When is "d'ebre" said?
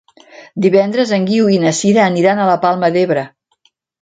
2.97-3.29